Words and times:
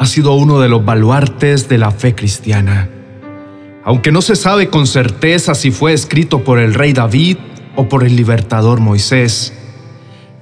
ha 0.00 0.06
sido 0.06 0.34
uno 0.34 0.58
de 0.58 0.68
los 0.68 0.84
baluartes 0.84 1.68
de 1.68 1.78
la 1.78 1.92
fe 1.92 2.16
cristiana. 2.16 2.90
Aunque 3.84 4.10
no 4.10 4.22
se 4.22 4.34
sabe 4.34 4.70
con 4.70 4.88
certeza 4.88 5.54
si 5.54 5.70
fue 5.70 5.92
escrito 5.92 6.42
por 6.42 6.58
el 6.58 6.74
rey 6.74 6.92
David 6.92 7.36
o 7.76 7.88
por 7.88 8.02
el 8.02 8.16
libertador 8.16 8.80
Moisés, 8.80 9.52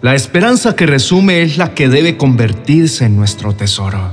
la 0.02 0.16
esperanza 0.16 0.74
que 0.74 0.84
resume 0.84 1.42
es 1.42 1.58
la 1.58 1.74
que 1.74 1.88
debe 1.88 2.16
convertirse 2.16 3.04
en 3.04 3.16
nuestro 3.16 3.54
tesoro. 3.54 4.12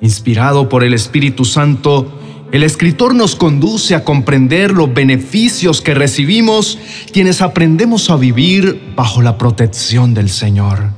Inspirado 0.00 0.70
por 0.70 0.82
el 0.82 0.94
Espíritu 0.94 1.44
Santo, 1.44 2.18
el 2.50 2.62
escritor 2.62 3.14
nos 3.14 3.36
conduce 3.36 3.94
a 3.94 4.04
comprender 4.04 4.72
los 4.72 4.92
beneficios 4.92 5.82
que 5.82 5.92
recibimos 5.92 6.78
quienes 7.12 7.42
aprendemos 7.42 8.08
a 8.08 8.16
vivir 8.16 8.94
bajo 8.96 9.20
la 9.20 9.36
protección 9.36 10.14
del 10.14 10.30
Señor. 10.30 10.90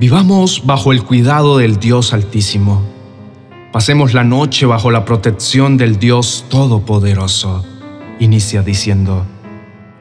Vivamos 0.00 0.62
bajo 0.66 0.90
el 0.90 1.04
cuidado 1.04 1.58
del 1.58 1.78
Dios 1.78 2.12
Altísimo. 2.12 2.82
Pasemos 3.72 4.14
la 4.14 4.24
noche 4.24 4.66
bajo 4.66 4.90
la 4.90 5.04
protección 5.04 5.76
del 5.76 6.00
Dios 6.00 6.44
Todopoderoso. 6.48 7.64
Inicia 8.18 8.62
diciendo, 8.62 9.24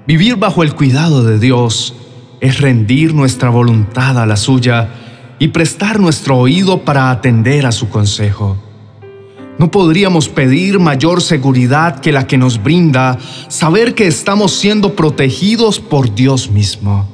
vivir 0.07 0.37
bajo 0.37 0.63
el 0.63 0.73
cuidado 0.73 1.23
de 1.23 1.37
Dios 1.37 1.93
es 2.39 2.61
rendir 2.61 3.13
nuestra 3.13 3.49
voluntad 3.49 4.17
a 4.19 4.25
la 4.25 4.37
suya 4.37 4.89
y 5.39 5.49
prestar 5.49 5.99
nuestro 5.99 6.37
oído 6.37 6.83
para 6.83 7.11
atender 7.11 7.65
a 7.65 7.71
su 7.71 7.89
consejo. 7.89 8.57
No 9.57 9.71
podríamos 9.71 10.29
pedir 10.29 10.79
mayor 10.79 11.21
seguridad 11.21 11.99
que 11.99 12.11
la 12.11 12.27
que 12.27 12.37
nos 12.37 12.61
brinda 12.61 13.17
saber 13.47 13.95
que 13.95 14.05
estamos 14.05 14.53
siendo 14.53 14.95
protegidos 14.95 15.79
por 15.79 16.13
Dios 16.13 16.51
mismo. 16.51 17.09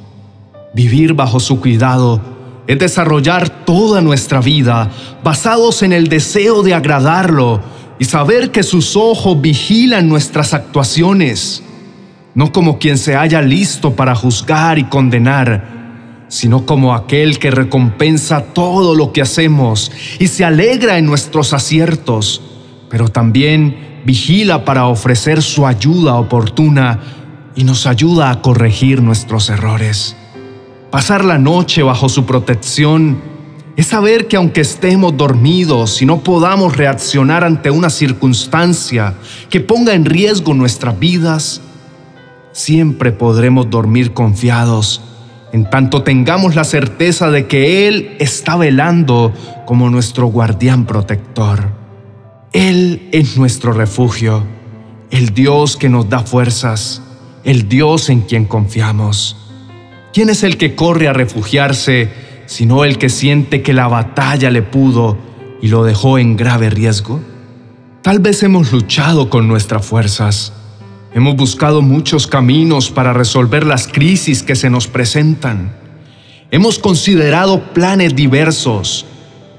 Vivir 0.74 1.14
bajo 1.14 1.40
su 1.40 1.60
cuidado 1.60 2.20
es 2.66 2.78
desarrollar 2.78 3.64
toda 3.64 4.02
nuestra 4.02 4.40
vida 4.40 4.90
basados 5.22 5.82
en 5.82 5.92
el 5.92 6.08
deseo 6.08 6.62
de 6.62 6.74
agradarlo 6.74 7.62
y 7.98 8.04
saber 8.04 8.50
que 8.50 8.62
sus 8.62 8.96
ojos 8.96 9.40
vigilan 9.40 10.08
nuestras 10.08 10.52
actuaciones 10.52 11.62
no 12.34 12.52
como 12.52 12.78
quien 12.78 12.98
se 12.98 13.16
haya 13.16 13.40
listo 13.40 13.94
para 13.94 14.14
juzgar 14.14 14.78
y 14.78 14.84
condenar, 14.84 16.26
sino 16.28 16.66
como 16.66 16.94
aquel 16.94 17.38
que 17.38 17.50
recompensa 17.50 18.42
todo 18.42 18.94
lo 18.94 19.12
que 19.12 19.22
hacemos 19.22 19.92
y 20.18 20.26
se 20.26 20.44
alegra 20.44 20.98
en 20.98 21.06
nuestros 21.06 21.52
aciertos, 21.52 22.42
pero 22.90 23.08
también 23.08 24.02
vigila 24.04 24.64
para 24.64 24.86
ofrecer 24.86 25.42
su 25.42 25.66
ayuda 25.66 26.14
oportuna 26.16 27.00
y 27.54 27.64
nos 27.64 27.86
ayuda 27.86 28.30
a 28.30 28.42
corregir 28.42 29.00
nuestros 29.00 29.48
errores. 29.48 30.16
Pasar 30.90 31.24
la 31.24 31.38
noche 31.38 31.82
bajo 31.82 32.08
su 32.08 32.24
protección 32.26 33.20
es 33.76 33.86
saber 33.86 34.28
que 34.28 34.36
aunque 34.36 34.60
estemos 34.60 35.16
dormidos 35.16 36.00
y 36.02 36.06
no 36.06 36.20
podamos 36.20 36.76
reaccionar 36.76 37.44
ante 37.44 37.70
una 37.70 37.90
circunstancia 37.90 39.14
que 39.50 39.60
ponga 39.60 39.94
en 39.94 40.04
riesgo 40.04 40.54
nuestras 40.54 40.98
vidas, 40.98 41.60
siempre 42.54 43.12
podremos 43.12 43.68
dormir 43.68 44.14
confiados 44.14 45.02
en 45.54 45.70
tanto 45.70 46.02
tengamos 46.02 46.56
la 46.56 46.64
certeza 46.64 47.30
de 47.30 47.46
que 47.46 47.86
Él 47.86 48.16
está 48.18 48.56
velando 48.56 49.32
como 49.66 49.88
nuestro 49.88 50.26
guardián 50.26 50.84
protector. 50.84 51.70
Él 52.52 53.08
es 53.12 53.36
nuestro 53.36 53.72
refugio, 53.72 54.42
el 55.12 55.32
Dios 55.32 55.76
que 55.76 55.88
nos 55.88 56.08
da 56.08 56.20
fuerzas, 56.20 57.02
el 57.44 57.68
Dios 57.68 58.10
en 58.10 58.22
quien 58.22 58.46
confiamos. 58.46 59.36
¿Quién 60.12 60.28
es 60.28 60.42
el 60.42 60.56
que 60.56 60.74
corre 60.74 61.06
a 61.06 61.12
refugiarse 61.12 62.10
sino 62.46 62.84
el 62.84 62.98
que 62.98 63.08
siente 63.08 63.62
que 63.62 63.74
la 63.74 63.86
batalla 63.86 64.50
le 64.50 64.62
pudo 64.62 65.16
y 65.62 65.68
lo 65.68 65.84
dejó 65.84 66.18
en 66.18 66.36
grave 66.36 66.68
riesgo? 66.68 67.20
Tal 68.02 68.18
vez 68.18 68.42
hemos 68.42 68.72
luchado 68.72 69.30
con 69.30 69.46
nuestras 69.46 69.86
fuerzas, 69.86 70.52
Hemos 71.14 71.36
buscado 71.36 71.80
muchos 71.80 72.26
caminos 72.26 72.90
para 72.90 73.12
resolver 73.12 73.64
las 73.64 73.86
crisis 73.86 74.42
que 74.42 74.56
se 74.56 74.68
nos 74.68 74.88
presentan. 74.88 75.72
Hemos 76.50 76.80
considerado 76.80 77.72
planes 77.72 78.16
diversos, 78.16 79.06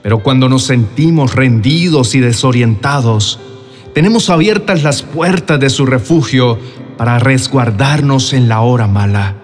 pero 0.04 0.22
cuando 0.22 0.50
nos 0.50 0.64
sentimos 0.64 1.34
rendidos 1.34 2.14
y 2.14 2.20
desorientados, 2.20 3.40
tenemos 3.94 4.30
abiertas 4.30 4.84
las 4.84 5.02
puertas 5.02 5.58
de 5.62 5.70
su 5.70 5.86
refugio 5.86 6.60
para 6.98 7.20
resguardarnos 7.20 8.34
en 8.34 8.50
la 8.50 8.60
hora 8.60 8.88
mala. 8.88 9.36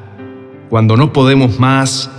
Cuando 0.69 0.97
no 0.97 1.13
podemos 1.13 1.59
más, 1.59 2.09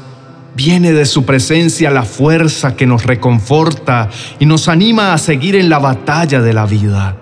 viene 0.57 0.95
de 0.95 1.05
su 1.05 1.27
presencia 1.27 1.91
la 1.91 2.05
fuerza 2.05 2.77
que 2.77 2.87
nos 2.87 3.05
reconforta 3.05 4.09
y 4.39 4.47
nos 4.47 4.69
anima 4.69 5.13
a 5.13 5.19
seguir 5.19 5.55
en 5.55 5.69
la 5.69 5.79
batalla 5.79 6.41
de 6.41 6.53
la 6.55 6.65
vida. 6.65 7.22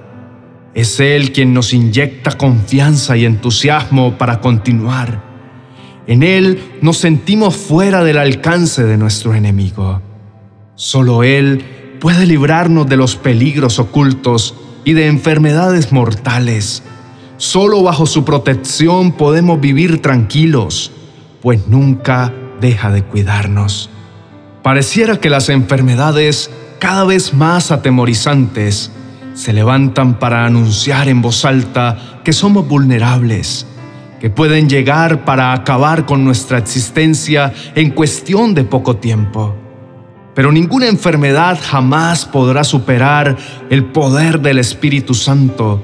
Es 0.74 1.00
Él 1.00 1.32
quien 1.32 1.52
nos 1.52 1.74
inyecta 1.74 2.38
confianza 2.38 3.16
y 3.16 3.24
entusiasmo 3.24 4.16
para 4.18 4.40
continuar. 4.40 5.22
En 6.06 6.22
Él 6.22 6.62
nos 6.80 6.98
sentimos 6.98 7.56
fuera 7.56 8.04
del 8.04 8.18
alcance 8.18 8.84
de 8.84 8.96
nuestro 8.96 9.34
enemigo. 9.34 10.00
Solo 10.74 11.22
Él 11.24 11.64
puede 12.00 12.26
librarnos 12.26 12.88
de 12.88 12.96
los 12.96 13.16
peligros 13.16 13.78
ocultos 13.78 14.54
y 14.84 14.94
de 14.94 15.06
enfermedades 15.06 15.92
mortales. 15.92 16.82
Solo 17.36 17.82
bajo 17.82 18.06
su 18.06 18.24
protección 18.24 19.12
podemos 19.12 19.60
vivir 19.60 20.02
tranquilos, 20.02 20.92
pues 21.42 21.66
nunca 21.68 22.32
deja 22.60 22.90
de 22.90 23.02
cuidarnos. 23.02 23.90
Pareciera 24.62 25.18
que 25.18 25.30
las 25.30 25.48
enfermedades, 25.48 26.50
cada 26.78 27.04
vez 27.04 27.32
más 27.32 27.70
atemorizantes, 27.70 28.92
se 29.40 29.54
levantan 29.54 30.18
para 30.18 30.44
anunciar 30.44 31.08
en 31.08 31.22
voz 31.22 31.46
alta 31.46 32.20
que 32.22 32.34
somos 32.34 32.68
vulnerables, 32.68 33.66
que 34.20 34.28
pueden 34.28 34.68
llegar 34.68 35.24
para 35.24 35.54
acabar 35.54 36.04
con 36.04 36.26
nuestra 36.26 36.58
existencia 36.58 37.50
en 37.74 37.92
cuestión 37.92 38.52
de 38.52 38.64
poco 38.64 38.96
tiempo. 38.96 39.56
Pero 40.34 40.52
ninguna 40.52 40.88
enfermedad 40.88 41.58
jamás 41.58 42.26
podrá 42.26 42.64
superar 42.64 43.38
el 43.70 43.86
poder 43.86 44.40
del 44.40 44.58
Espíritu 44.58 45.14
Santo, 45.14 45.82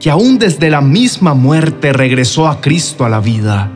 que 0.00 0.10
aún 0.10 0.40
desde 0.40 0.68
la 0.68 0.80
misma 0.80 1.32
muerte 1.34 1.92
regresó 1.92 2.48
a 2.48 2.60
Cristo 2.60 3.04
a 3.04 3.08
la 3.08 3.20
vida, 3.20 3.70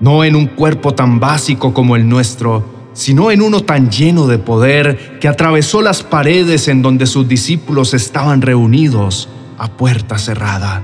no 0.00 0.24
en 0.24 0.34
un 0.34 0.46
cuerpo 0.46 0.94
tan 0.94 1.20
básico 1.20 1.74
como 1.74 1.96
el 1.96 2.08
nuestro, 2.08 2.77
sino 2.98 3.30
en 3.30 3.42
uno 3.42 3.60
tan 3.60 3.92
lleno 3.92 4.26
de 4.26 4.38
poder 4.38 5.20
que 5.20 5.28
atravesó 5.28 5.82
las 5.82 6.02
paredes 6.02 6.66
en 6.66 6.82
donde 6.82 7.06
sus 7.06 7.28
discípulos 7.28 7.94
estaban 7.94 8.42
reunidos 8.42 9.28
a 9.56 9.70
puerta 9.70 10.18
cerrada. 10.18 10.82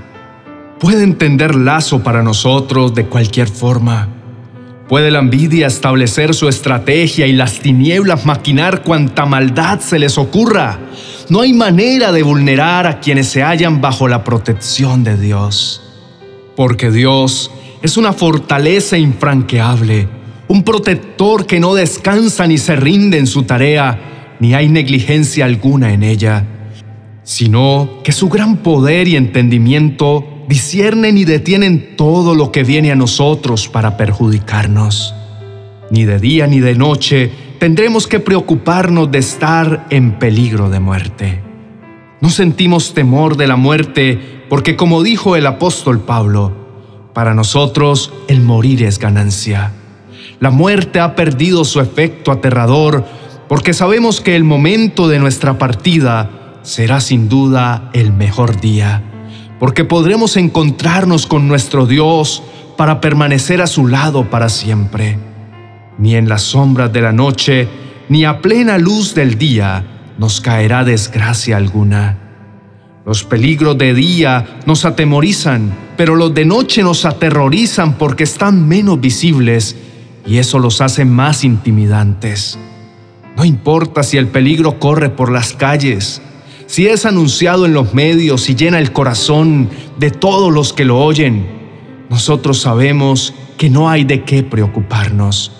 Puede 0.79 1.03
entender 1.03 1.55
lazo 1.55 2.03
para 2.03 2.23
nosotros 2.23 2.95
de 2.95 3.07
cualquier 3.07 3.49
forma. 3.49 4.07
Puede 4.87 5.11
la 5.11 5.19
envidia 5.19 5.67
establecer 5.67 6.33
su 6.33 6.47
estrategia 6.47 7.27
y 7.27 7.33
las 7.33 7.59
tinieblas 7.59 8.25
maquinar 8.25 8.83
cuanta 8.83 9.25
maldad 9.25 9.81
se 9.81 9.99
les 9.99 10.17
ocurra. 10.17 10.79
No 11.27 11.41
hay 11.41 11.51
manera 11.51 12.13
de 12.13 12.23
vulnerar 12.23 12.87
a 12.87 13.01
quienes 13.01 13.27
se 13.27 13.43
hallan 13.43 13.81
bajo 13.81 14.07
la 14.07 14.23
protección 14.23 15.03
de 15.03 15.17
Dios. 15.17 15.81
Porque 16.55 16.91
Dios 16.91 17.51
es 17.81 17.97
una 17.97 18.13
fortaleza 18.13 18.97
infranqueable 18.97 20.07
un 20.47 20.63
protector 20.63 21.45
que 21.45 21.59
no 21.59 21.73
descansa 21.73 22.45
ni 22.47 22.57
se 22.57 22.75
rinde 22.75 23.17
en 23.17 23.27
su 23.27 23.43
tarea, 23.43 24.35
ni 24.39 24.53
hay 24.53 24.69
negligencia 24.69 25.45
alguna 25.45 25.93
en 25.93 26.03
ella, 26.03 26.45
sino 27.23 28.01
que 28.03 28.11
su 28.11 28.29
gran 28.29 28.57
poder 28.57 29.07
y 29.07 29.15
entendimiento 29.15 30.43
disciernen 30.47 31.17
y 31.17 31.25
detienen 31.25 31.95
todo 31.95 32.35
lo 32.35 32.51
que 32.51 32.63
viene 32.63 32.91
a 32.91 32.95
nosotros 32.95 33.67
para 33.67 33.97
perjudicarnos. 33.97 35.15
Ni 35.89 36.05
de 36.05 36.19
día 36.19 36.47
ni 36.47 36.59
de 36.59 36.75
noche 36.75 37.31
tendremos 37.59 38.07
que 38.07 38.19
preocuparnos 38.19 39.11
de 39.11 39.19
estar 39.19 39.87
en 39.89 40.19
peligro 40.19 40.69
de 40.69 40.79
muerte. 40.79 41.41
No 42.21 42.29
sentimos 42.29 42.93
temor 42.93 43.37
de 43.37 43.47
la 43.47 43.55
muerte 43.55 44.19
porque 44.49 44.75
como 44.75 45.01
dijo 45.01 45.35
el 45.35 45.47
apóstol 45.47 46.01
Pablo, 46.01 46.65
para 47.13 47.33
nosotros 47.33 48.13
el 48.27 48.41
morir 48.41 48.83
es 48.83 48.99
ganancia. 48.99 49.71
La 50.39 50.51
muerte 50.51 50.99
ha 50.99 51.15
perdido 51.15 51.63
su 51.63 51.79
efecto 51.79 52.31
aterrador 52.31 53.05
porque 53.47 53.73
sabemos 53.73 54.21
que 54.21 54.35
el 54.35 54.43
momento 54.43 55.07
de 55.07 55.19
nuestra 55.19 55.57
partida 55.57 56.59
será 56.63 56.99
sin 56.99 57.29
duda 57.29 57.89
el 57.93 58.11
mejor 58.11 58.59
día, 58.59 59.03
porque 59.59 59.83
podremos 59.83 60.35
encontrarnos 60.35 61.27
con 61.27 61.47
nuestro 61.47 61.85
Dios 61.85 62.43
para 62.75 62.99
permanecer 62.99 63.61
a 63.61 63.67
su 63.67 63.87
lado 63.87 64.29
para 64.29 64.49
siempre. 64.49 65.17
Ni 65.97 66.15
en 66.15 66.27
las 66.27 66.41
sombras 66.41 66.91
de 66.91 67.01
la 67.01 67.11
noche 67.11 67.67
ni 68.09 68.25
a 68.25 68.41
plena 68.41 68.77
luz 68.77 69.15
del 69.15 69.37
día 69.37 69.85
nos 70.17 70.41
caerá 70.41 70.83
desgracia 70.83 71.57
alguna. 71.57 72.17
Los 73.05 73.23
peligros 73.23 73.77
de 73.77 73.93
día 73.93 74.59
nos 74.65 74.83
atemorizan, 74.85 75.71
pero 75.95 76.15
los 76.15 76.33
de 76.33 76.45
noche 76.45 76.81
nos 76.81 77.05
aterrorizan 77.05 77.93
porque 77.93 78.23
están 78.23 78.67
menos 78.67 78.99
visibles 78.99 79.75
y 80.25 80.37
eso 80.37 80.59
los 80.59 80.81
hace 80.81 81.05
más 81.05 81.43
intimidantes. 81.43 82.57
No 83.37 83.45
importa 83.45 84.03
si 84.03 84.17
el 84.17 84.27
peligro 84.27 84.79
corre 84.79 85.09
por 85.09 85.31
las 85.31 85.53
calles, 85.53 86.21
si 86.67 86.87
es 86.87 87.05
anunciado 87.05 87.65
en 87.65 87.73
los 87.73 87.93
medios 87.93 88.49
y 88.49 88.55
llena 88.55 88.79
el 88.79 88.91
corazón 88.91 89.69
de 89.97 90.11
todos 90.11 90.51
los 90.51 90.73
que 90.73 90.85
lo 90.85 90.99
oyen, 90.99 91.47
nosotros 92.09 92.59
sabemos 92.59 93.33
que 93.57 93.69
no 93.69 93.89
hay 93.89 94.03
de 94.03 94.23
qué 94.23 94.43
preocuparnos. 94.43 95.51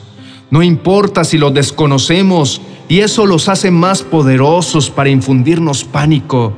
No 0.49 0.63
importa 0.63 1.23
si 1.23 1.37
lo 1.37 1.51
desconocemos 1.51 2.61
y 2.87 2.99
eso 2.99 3.25
los 3.25 3.49
hace 3.49 3.71
más 3.71 4.03
poderosos 4.03 4.89
para 4.89 5.09
infundirnos 5.09 5.83
pánico 5.83 6.53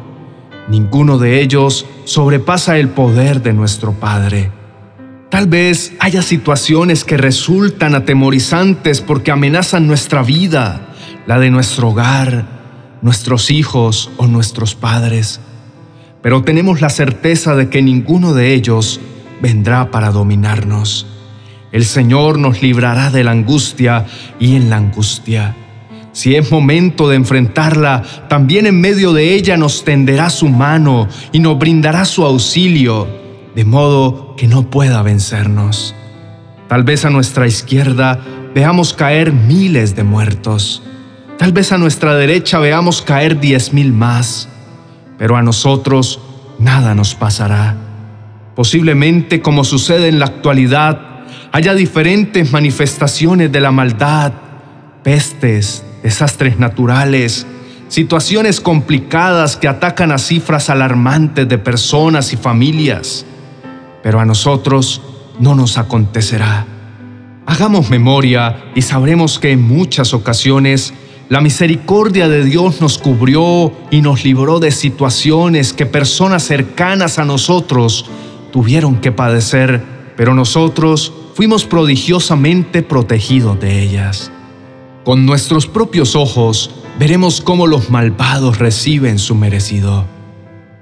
Ninguno 0.67 1.17
de 1.17 1.41
ellos 1.41 1.85
sobrepasa 2.03 2.77
el 2.77 2.89
poder 2.89 3.41
de 3.41 3.53
nuestro 3.53 3.93
Padre. 3.93 4.51
Tal 5.37 5.45
vez 5.45 5.93
haya 5.99 6.23
situaciones 6.23 7.03
que 7.03 7.15
resultan 7.15 7.93
atemorizantes 7.93 9.01
porque 9.01 9.29
amenazan 9.29 9.85
nuestra 9.85 10.23
vida, 10.23 10.87
la 11.27 11.37
de 11.37 11.51
nuestro 11.51 11.89
hogar, 11.89 12.47
nuestros 13.03 13.51
hijos 13.51 14.09
o 14.17 14.25
nuestros 14.25 14.73
padres. 14.73 15.39
Pero 16.23 16.41
tenemos 16.41 16.81
la 16.81 16.89
certeza 16.89 17.55
de 17.55 17.69
que 17.69 17.83
ninguno 17.83 18.33
de 18.33 18.55
ellos 18.55 18.99
vendrá 19.39 19.91
para 19.91 20.09
dominarnos. 20.09 21.05
El 21.71 21.85
Señor 21.85 22.39
nos 22.39 22.63
librará 22.63 23.11
de 23.11 23.23
la 23.23 23.29
angustia 23.29 24.07
y 24.39 24.55
en 24.55 24.71
la 24.71 24.77
angustia 24.77 25.55
si 26.13 26.35
es 26.35 26.51
momento 26.51 27.09
de 27.09 27.15
enfrentarla, 27.15 28.01
también 28.27 28.65
en 28.65 28.81
medio 28.81 29.13
de 29.13 29.35
ella 29.35 29.55
nos 29.55 29.83
tenderá 29.83 30.31
su 30.31 30.49
mano 30.49 31.07
y 31.31 31.37
nos 31.37 31.59
brindará 31.59 32.05
su 32.05 32.25
auxilio, 32.25 33.26
de 33.57 33.65
modo 33.65 34.35
que 34.37 34.47
no 34.47 34.69
pueda 34.69 35.01
vencernos. 35.01 35.95
Tal 36.67 36.83
vez 36.83 37.05
a 37.05 37.09
nuestra 37.09 37.47
izquierda 37.47 38.19
veamos 38.53 38.93
caer 38.93 39.33
miles 39.33 39.95
de 39.95 40.03
muertos. 40.03 40.83
Tal 41.39 41.53
vez 41.53 41.71
a 41.71 41.79
nuestra 41.79 42.13
derecha 42.13 42.59
veamos 42.59 43.01
caer 43.01 43.39
diez 43.39 43.73
mil 43.73 43.93
más. 43.93 44.47
Pero 45.17 45.37
a 45.37 45.41
nosotros 45.41 46.19
nada 46.59 46.93
nos 46.93 47.15
pasará. 47.15 47.75
Posiblemente, 48.55 49.41
como 49.41 49.63
sucede 49.63 50.07
en 50.07 50.19
la 50.19 50.27
actualidad, 50.27 51.25
haya 51.51 51.73
diferentes 51.73 52.51
manifestaciones 52.51 53.51
de 53.51 53.59
la 53.59 53.71
maldad, 53.71 54.33
pestes, 55.01 55.83
desastres 56.03 56.59
naturales, 56.59 57.47
situaciones 57.87 58.61
complicadas 58.61 59.57
que 59.57 59.67
atacan 59.67 60.11
a 60.11 60.19
cifras 60.19 60.69
alarmantes 60.69 61.49
de 61.49 61.57
personas 61.57 62.33
y 62.33 62.37
familias. 62.37 63.25
Pero 64.07 64.21
a 64.21 64.25
nosotros 64.25 65.01
no 65.37 65.53
nos 65.53 65.77
acontecerá. 65.77 66.65
Hagamos 67.45 67.89
memoria 67.89 68.71
y 68.73 68.81
sabremos 68.81 69.37
que 69.37 69.51
en 69.51 69.61
muchas 69.61 70.13
ocasiones 70.13 70.93
la 71.27 71.41
misericordia 71.41 72.29
de 72.29 72.45
Dios 72.45 72.79
nos 72.79 72.99
cubrió 72.99 73.73
y 73.91 73.99
nos 73.99 74.23
libró 74.23 74.61
de 74.61 74.71
situaciones 74.71 75.73
que 75.73 75.85
personas 75.85 76.43
cercanas 76.43 77.19
a 77.19 77.25
nosotros 77.25 78.05
tuvieron 78.53 79.01
que 79.01 79.11
padecer, 79.11 79.83
pero 80.15 80.33
nosotros 80.33 81.11
fuimos 81.33 81.65
prodigiosamente 81.65 82.83
protegidos 82.83 83.59
de 83.59 83.81
ellas. 83.81 84.31
Con 85.03 85.25
nuestros 85.25 85.67
propios 85.67 86.15
ojos 86.15 86.71
veremos 86.97 87.41
cómo 87.41 87.67
los 87.67 87.89
malvados 87.89 88.57
reciben 88.57 89.19
su 89.19 89.35
merecido. 89.35 90.16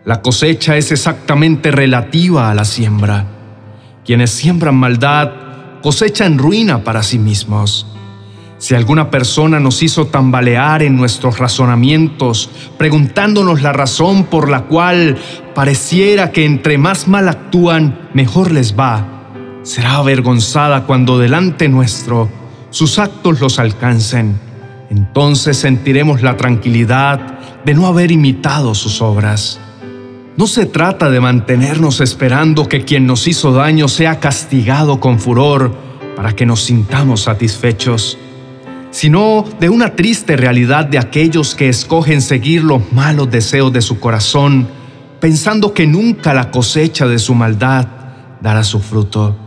La 0.06 0.22
cosecha 0.22 0.78
es 0.78 0.92
exactamente 0.92 1.72
relativa 1.72 2.52
a 2.52 2.54
la 2.54 2.64
siembra. 2.64 3.26
Quienes 4.06 4.30
siembran 4.30 4.76
maldad 4.76 5.32
cosechan 5.82 6.38
ruina 6.38 6.84
para 6.84 7.02
sí 7.02 7.18
mismos. 7.18 7.88
Si 8.60 8.76
alguna 8.76 9.10
persona 9.10 9.60
nos 9.60 9.82
hizo 9.82 10.06
tambalear 10.06 10.84
en 10.84 10.96
nuestros 10.96 11.40
razonamientos, 11.40 12.52
preguntándonos 12.78 13.64
la 13.64 13.74
razón 13.74 14.26
por 14.26 14.48
la 14.48 14.66
cual 14.66 15.18
pareciera 15.56 16.32
que 16.32 16.46
entre 16.46 16.78
más 16.78 17.08
mal 17.08 17.28
actúan, 17.28 18.10
mejor 18.14 18.52
les 18.52 18.78
va, 18.78 19.08
será 19.64 19.96
avergonzada 19.96 20.84
cuando 20.86 21.18
delante 21.18 21.68
nuestro 21.68 22.30
sus 22.70 23.00
actos 23.00 23.40
los 23.40 23.58
alcancen, 23.58 24.40
entonces 24.92 25.58
sentiremos 25.58 26.22
la 26.22 26.38
tranquilidad 26.38 27.40
de 27.66 27.74
no 27.74 27.88
haber 27.88 28.12
imitado 28.12 28.76
sus 28.76 29.02
obras. 29.02 29.60
No 30.38 30.48
se 30.48 30.66
trata 30.66 31.10
de 31.10 31.22
mantenernos 31.22 32.02
esperando 32.02 32.68
que 32.68 32.84
quien 32.84 33.08
nos 33.08 33.26
hizo 33.26 33.54
daño 33.54 33.88
sea 33.88 34.20
castigado 34.20 35.00
con 35.00 35.18
furor 35.18 35.74
para 36.18 36.36
que 36.36 36.46
nos 36.46 36.62
sintamos 36.62 37.22
satisfechos, 37.22 38.18
sino 38.92 39.46
de 39.62 39.70
una 39.70 39.96
triste 39.96 40.36
realidad 40.36 40.88
de 40.88 41.00
aquellos 41.00 41.56
que 41.56 41.70
escogen 41.70 42.22
seguir 42.22 42.66
los 42.66 42.92
malos 42.92 43.32
deseos 43.32 43.72
de 43.72 43.82
su 43.82 44.02
corazón, 44.02 44.68
pensando 45.22 45.74
que 45.74 45.88
nunca 45.88 46.34
la 46.34 46.52
cosecha 46.52 47.08
de 47.08 47.20
su 47.20 47.34
maldad 47.34 47.88
dará 48.42 48.66
su 48.66 48.82
fruto. 48.82 49.38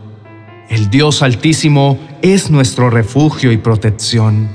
El 0.71 0.89
Dios 0.89 1.21
Altísimo 1.21 1.99
es 2.23 2.51
nuestro 2.51 2.89
refugio 2.89 3.53
y 3.53 3.59
protección. 3.59 4.49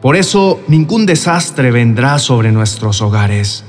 Por 0.00 0.14
eso 0.14 0.60
ningún 0.68 1.06
desastre 1.06 1.72
vendrá 1.72 2.20
sobre 2.20 2.52
nuestros 2.52 3.02
hogares. 3.02 3.64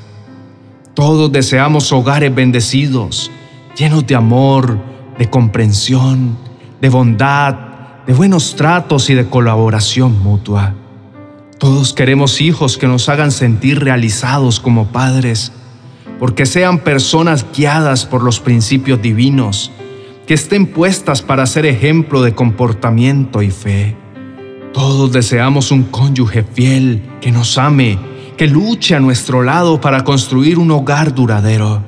Todos 0.93 1.31
deseamos 1.31 1.91
hogares 1.91 2.33
bendecidos, 2.33 3.31
llenos 3.75 4.05
de 4.05 4.13
amor, 4.15 4.77
de 5.17 5.27
comprensión, 5.27 6.37
de 6.81 6.89
bondad, 6.89 7.55
de 8.05 8.13
buenos 8.13 8.55
tratos 8.55 9.09
y 9.09 9.15
de 9.15 9.25
colaboración 9.25 10.21
mutua. 10.21 10.75
Todos 11.57 11.93
queremos 11.93 12.41
hijos 12.41 12.77
que 12.77 12.87
nos 12.87 13.09
hagan 13.09 13.31
sentir 13.31 13.83
realizados 13.83 14.59
como 14.59 14.87
padres, 14.87 15.51
porque 16.19 16.45
sean 16.45 16.77
personas 16.79 17.45
guiadas 17.55 18.05
por 18.05 18.23
los 18.23 18.39
principios 18.39 19.01
divinos 19.01 19.71
que 20.27 20.35
estén 20.35 20.67
puestas 20.67 21.21
para 21.21 21.45
ser 21.45 21.65
ejemplo 21.65 22.21
de 22.21 22.35
comportamiento 22.35 23.41
y 23.41 23.49
fe. 23.49 23.95
Todos 24.73 25.11
deseamos 25.11 25.71
un 25.71 25.83
cónyuge 25.83 26.43
fiel, 26.43 27.01
que 27.19 27.31
nos 27.31 27.57
ame, 27.57 27.97
que 28.37 28.47
luche 28.47 28.95
a 28.95 28.99
nuestro 28.99 29.43
lado 29.43 29.79
para 29.79 30.03
construir 30.03 30.57
un 30.57 30.71
hogar 30.71 31.13
duradero. 31.13 31.83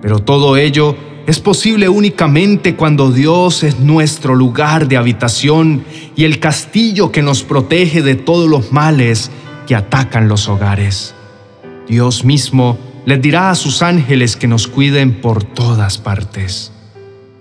Pero 0.00 0.18
todo 0.18 0.56
ello 0.56 0.96
es 1.26 1.38
posible 1.38 1.88
únicamente 1.88 2.74
cuando 2.74 3.12
Dios 3.12 3.62
es 3.62 3.78
nuestro 3.78 4.34
lugar 4.34 4.88
de 4.88 4.96
habitación 4.96 5.84
y 6.16 6.24
el 6.24 6.40
castillo 6.40 7.12
que 7.12 7.22
nos 7.22 7.44
protege 7.44 8.02
de 8.02 8.16
todos 8.16 8.50
los 8.50 8.72
males 8.72 9.30
que 9.66 9.76
atacan 9.76 10.28
los 10.28 10.48
hogares. 10.48 11.14
Dios 11.88 12.24
mismo 12.24 12.78
les 13.04 13.22
dirá 13.22 13.50
a 13.50 13.54
sus 13.54 13.82
ángeles 13.82 14.36
que 14.36 14.48
nos 14.48 14.66
cuiden 14.66 15.20
por 15.20 15.44
todas 15.44 15.98
partes. 15.98 16.72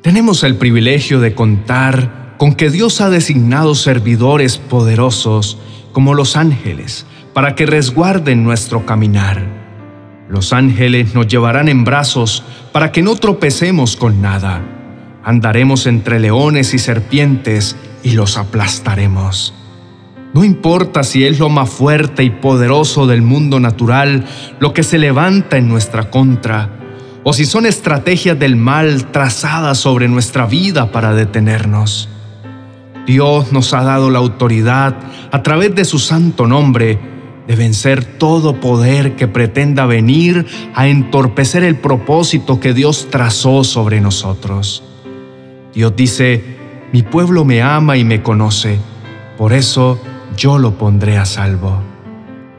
Tenemos 0.02 0.44
el 0.44 0.56
privilegio 0.56 1.20
de 1.20 1.34
contar 1.34 2.36
con 2.38 2.54
que 2.54 2.70
Dios 2.70 3.02
ha 3.02 3.10
designado 3.10 3.76
servidores 3.76 4.58
poderosos 4.58 5.58
como 5.92 6.14
los 6.14 6.36
ángeles 6.36 7.06
para 7.34 7.56
que 7.56 7.66
resguarden 7.66 8.44
nuestro 8.44 8.86
caminar. 8.86 9.42
Los 10.30 10.54
ángeles 10.54 11.14
nos 11.14 11.28
llevarán 11.28 11.68
en 11.68 11.84
brazos 11.84 12.44
para 12.72 12.92
que 12.92 13.02
no 13.02 13.16
tropecemos 13.16 13.96
con 13.96 14.22
nada. 14.22 14.62
Andaremos 15.24 15.86
entre 15.88 16.20
leones 16.20 16.74
y 16.74 16.80
serpientes 16.80 17.76
y 18.04 18.12
los 18.12 18.38
aplastaremos. 18.38 19.54
No 20.34 20.46
importa 20.46 21.04
si 21.04 21.26
es 21.26 21.40
lo 21.40 21.50
más 21.50 21.70
fuerte 21.70 22.24
y 22.24 22.30
poderoso 22.30 23.06
del 23.06 23.22
mundo 23.22 23.60
natural 23.60 24.26
lo 24.60 24.74
que 24.74 24.84
se 24.84 24.98
levanta 24.98 25.58
en 25.58 25.68
nuestra 25.68 26.10
contra, 26.10 26.70
o 27.24 27.34
si 27.34 27.46
son 27.46 27.66
estrategias 27.66 28.40
del 28.40 28.56
mal 28.56 29.12
trazadas 29.12 29.78
sobre 29.78 30.08
nuestra 30.08 30.46
vida 30.46 30.92
para 30.92 31.14
detenernos. 31.14 32.08
Dios 33.06 33.52
nos 33.52 33.74
ha 33.74 33.84
dado 33.84 34.10
la 34.10 34.20
autoridad 34.20 34.96
a 35.32 35.44
través 35.44 35.76
de 35.76 35.84
su 35.84 36.00
santo 36.00 36.48
nombre 36.48 36.98
de 37.52 37.58
vencer 37.58 38.06
todo 38.06 38.62
poder 38.62 39.18
que 39.18 39.28
pretenda 39.28 39.86
venir 39.86 40.46
a 40.74 40.88
entorpecer 40.88 41.66
el 41.66 41.76
propósito 41.76 42.62
que 42.62 42.74
Dios 42.74 43.10
trazó 43.12 43.66
sobre 43.66 44.00
nosotros. 44.00 44.86
Dios 45.74 45.94
dice, 45.94 46.42
mi 46.94 47.04
pueblo 47.04 47.44
me 47.44 47.62
ama 47.62 47.98
y 47.98 48.06
me 48.06 48.24
conoce, 48.24 48.80
por 49.38 49.52
eso 49.52 50.00
yo 50.38 50.60
lo 50.60 50.78
pondré 50.78 51.18
a 51.18 51.26
salvo. 51.26 51.82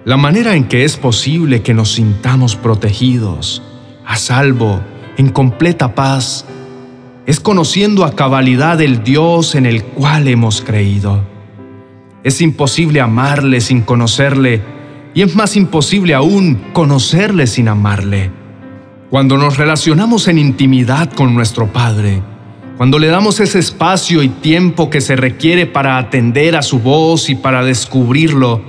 La 0.04 0.18
manera 0.18 0.56
en 0.56 0.64
que 0.64 0.84
es 0.84 0.98
posible 0.98 1.62
que 1.62 1.72
nos 1.72 1.92
sintamos 1.92 2.54
protegidos, 2.54 3.62
a 4.04 4.16
salvo, 4.16 4.82
en 5.16 5.30
completa 5.30 5.94
paz, 5.94 6.44
es 7.24 7.40
conociendo 7.40 8.04
a 8.04 8.14
cabalidad 8.14 8.78
el 8.82 9.02
Dios 9.02 9.54
en 9.54 9.64
el 9.64 9.84
cual 9.84 10.28
hemos 10.28 10.60
creído. 10.60 11.24
Es 12.24 12.42
imposible 12.42 13.00
amarle 13.00 13.62
sin 13.62 13.80
conocerle 13.80 14.71
y 15.14 15.22
es 15.22 15.34
más 15.34 15.56
imposible 15.56 16.14
aún 16.14 16.60
conocerle 16.72 17.46
sin 17.46 17.68
amarle. 17.68 18.30
Cuando 19.10 19.36
nos 19.36 19.58
relacionamos 19.58 20.28
en 20.28 20.38
intimidad 20.38 21.12
con 21.12 21.34
nuestro 21.34 21.72
Padre, 21.72 22.22
cuando 22.78 22.98
le 22.98 23.08
damos 23.08 23.38
ese 23.40 23.58
espacio 23.58 24.22
y 24.22 24.28
tiempo 24.28 24.88
que 24.88 25.00
se 25.00 25.14
requiere 25.14 25.66
para 25.66 25.98
atender 25.98 26.56
a 26.56 26.62
su 26.62 26.80
voz 26.80 27.28
y 27.28 27.34
para 27.34 27.62
descubrirlo, 27.62 28.62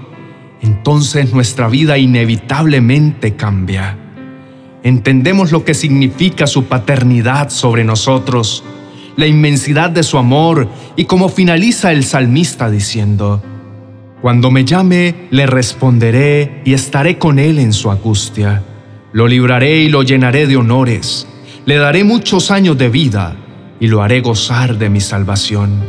entonces 0.62 1.34
nuestra 1.34 1.68
vida 1.68 1.98
inevitablemente 1.98 3.36
cambia. 3.36 3.98
Entendemos 4.84 5.54
lo 5.54 5.64
que 5.64 5.74
significa 5.74 6.46
su 6.46 6.66
paternidad 6.66 7.50
sobre 7.50 7.86
nosotros, 7.86 8.64
la 9.16 9.28
inmensidad 9.28 9.90
de 9.90 10.04
su 10.04 10.18
amor 10.18 10.68
y 10.98 11.06
como 11.06 11.30
finaliza 11.30 11.94
el 11.94 12.04
salmista 12.04 12.70
diciendo, 12.70 13.42
Cuando 14.24 14.52
me 14.52 14.64
llame, 14.64 15.28
le 15.32 15.46
responderé 15.48 16.62
y 16.64 16.72
estaré 16.72 17.18
con 17.18 17.40
él 17.40 17.60
en 17.60 17.74
su 17.74 17.92
angustia. 17.92 18.64
Lo 19.12 19.28
libraré 19.28 19.80
y 19.80 19.90
lo 19.90 20.02
llenaré 20.02 20.48
de 20.48 20.56
honores. 20.56 21.28
Le 21.66 21.76
daré 21.76 22.06
muchos 22.06 22.50
años 22.50 22.78
de 22.78 22.88
vida 22.88 23.36
y 23.82 23.88
lo 23.88 24.02
haré 24.02 24.22
gozar 24.22 24.78
de 24.78 24.90
mi 24.90 25.02
salvación. 25.02 25.84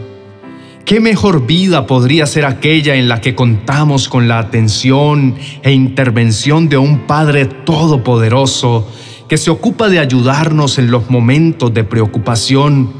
¿Qué 0.84 0.98
mejor 0.98 1.46
vida 1.46 1.86
podría 1.86 2.26
ser 2.26 2.44
aquella 2.44 2.96
en 2.96 3.06
la 3.06 3.20
que 3.20 3.36
contamos 3.36 4.08
con 4.08 4.26
la 4.26 4.40
atención 4.40 5.36
e 5.62 5.70
intervención 5.70 6.68
de 6.68 6.76
un 6.76 7.06
Padre 7.06 7.44
Todopoderoso 7.44 8.90
que 9.28 9.36
se 9.36 9.52
ocupa 9.52 9.88
de 9.88 10.00
ayudarnos 10.00 10.78
en 10.78 10.90
los 10.90 11.08
momentos 11.08 11.72
de 11.72 11.84
preocupación, 11.84 12.90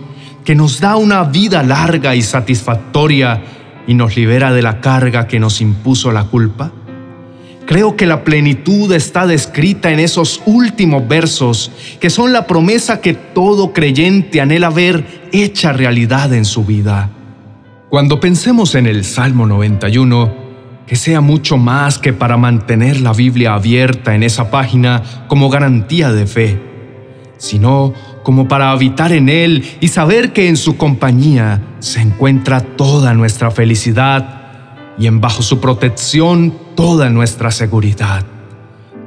que 0.44 0.54
nos 0.54 0.78
da 0.78 0.94
una 0.94 1.24
vida 1.24 1.64
larga 1.64 2.14
y 2.14 2.22
satisfactoria 2.22 3.63
y 3.86 3.94
nos 3.94 4.16
libera 4.16 4.52
de 4.52 4.62
la 4.62 4.80
carga 4.80 5.26
que 5.26 5.40
nos 5.40 5.60
impuso 5.60 6.12
la 6.12 6.24
culpa? 6.24 6.72
Creo 7.66 7.96
que 7.96 8.06
la 8.06 8.24
plenitud 8.24 8.92
está 8.92 9.26
descrita 9.26 9.90
en 9.90 9.98
esos 9.98 10.42
últimos 10.44 11.08
versos, 11.08 11.70
que 11.98 12.10
son 12.10 12.32
la 12.32 12.46
promesa 12.46 13.00
que 13.00 13.14
todo 13.14 13.72
creyente 13.72 14.40
anhela 14.40 14.68
ver 14.68 15.28
hecha 15.32 15.72
realidad 15.72 16.32
en 16.34 16.44
su 16.44 16.64
vida. 16.64 17.10
Cuando 17.88 18.20
pensemos 18.20 18.74
en 18.74 18.86
el 18.86 19.04
Salmo 19.04 19.46
91, 19.46 20.44
que 20.86 20.96
sea 20.96 21.22
mucho 21.22 21.56
más 21.56 21.98
que 21.98 22.12
para 22.12 22.36
mantener 22.36 23.00
la 23.00 23.12
Biblia 23.14 23.54
abierta 23.54 24.14
en 24.14 24.22
esa 24.22 24.50
página 24.50 25.02
como 25.28 25.48
garantía 25.48 26.12
de 26.12 26.26
fe, 26.26 26.60
sino 27.38 27.94
como 28.24 28.48
para 28.48 28.72
habitar 28.72 29.12
en 29.12 29.28
Él 29.28 29.62
y 29.80 29.86
saber 29.86 30.32
que 30.32 30.48
en 30.48 30.56
su 30.56 30.76
compañía 30.76 31.62
se 31.78 32.00
encuentra 32.00 32.60
toda 32.60 33.14
nuestra 33.14 33.52
felicidad 33.52 34.40
y 34.98 35.06
en 35.06 35.20
bajo 35.20 35.42
su 35.42 35.60
protección 35.60 36.52
toda 36.74 37.08
nuestra 37.10 37.52
seguridad. 37.52 38.24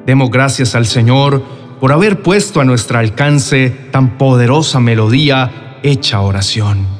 Demos 0.05 0.31
gracias 0.31 0.75
al 0.75 0.85
Señor 0.85 1.43
por 1.81 1.91
haber 1.91 2.21
puesto 2.21 2.61
a 2.61 2.65
nuestro 2.65 2.99
alcance 2.99 3.69
tan 3.91 4.17
poderosa 4.17 4.79
melodía 4.79 5.79
hecha 5.83 6.21
oración 6.21 6.97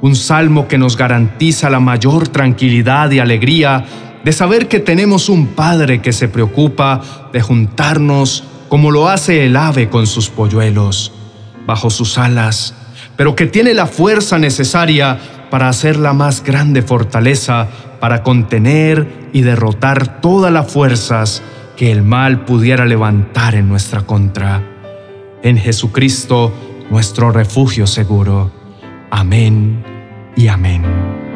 un 0.00 0.14
salmo 0.14 0.68
que 0.68 0.78
nos 0.78 0.96
garantiza 0.96 1.70
la 1.70 1.80
mayor 1.80 2.28
tranquilidad 2.28 3.10
y 3.10 3.18
alegría 3.18 3.84
de 4.24 4.32
saber 4.32 4.68
que 4.68 4.80
tenemos 4.80 5.28
un 5.28 5.48
Padre 5.48 6.00
que 6.00 6.12
se 6.12 6.28
preocupa 6.28 7.00
de 7.32 7.40
juntarnos 7.40 8.44
como 8.68 8.90
lo 8.90 9.08
hace 9.08 9.46
el 9.46 9.56
ave 9.56 9.88
con 9.88 10.06
sus 10.06 10.28
polluelos, 10.28 11.12
bajo 11.68 11.90
sus 11.90 12.16
alas, 12.16 12.74
pero 13.14 13.36
que 13.36 13.46
tiene 13.46 13.74
la 13.74 13.86
fuerza 13.86 14.38
necesaria 14.38 15.18
para 15.50 15.68
hacer 15.68 15.98
la 15.98 16.14
más 16.14 16.42
grande 16.42 16.80
fortaleza 16.80 17.68
para 18.00 18.22
contener 18.22 19.28
y 19.34 19.42
derrotar 19.42 20.22
todas 20.22 20.50
las 20.50 20.72
fuerzas 20.72 21.42
que 21.76 21.92
el 21.92 22.02
mal 22.02 22.46
pudiera 22.46 22.86
levantar 22.86 23.54
en 23.54 23.68
nuestra 23.68 24.00
contra. 24.00 24.62
En 25.42 25.58
Jesucristo, 25.58 26.54
nuestro 26.90 27.32
refugio 27.32 27.86
seguro. 27.86 28.50
Amén 29.10 29.84
y 30.36 30.48
amén. 30.48 31.27